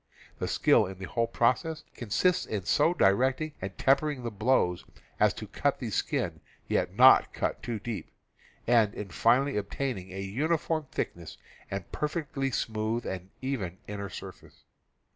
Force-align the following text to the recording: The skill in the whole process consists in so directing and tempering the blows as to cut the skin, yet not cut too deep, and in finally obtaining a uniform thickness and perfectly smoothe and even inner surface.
The 0.39 0.47
skill 0.47 0.87
in 0.87 0.97
the 0.97 1.05
whole 1.05 1.27
process 1.27 1.83
consists 1.93 2.47
in 2.47 2.65
so 2.65 2.91
directing 2.91 3.53
and 3.61 3.77
tempering 3.77 4.23
the 4.23 4.31
blows 4.31 4.83
as 5.19 5.31
to 5.35 5.45
cut 5.45 5.77
the 5.77 5.91
skin, 5.91 6.41
yet 6.67 6.95
not 6.95 7.31
cut 7.33 7.61
too 7.61 7.77
deep, 7.77 8.09
and 8.65 8.95
in 8.95 9.09
finally 9.09 9.57
obtaining 9.57 10.11
a 10.11 10.21
uniform 10.21 10.87
thickness 10.89 11.37
and 11.69 11.91
perfectly 11.91 12.49
smoothe 12.49 13.05
and 13.05 13.29
even 13.43 13.77
inner 13.87 14.09
surface. 14.09 14.63